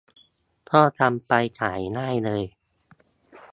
[0.69, 2.43] ก็ทำไปขายได้เลย